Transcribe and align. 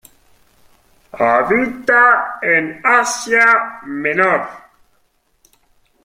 Habita 1.13 2.39
en 2.41 2.81
Asia 2.83 3.81
Menor. 3.85 4.47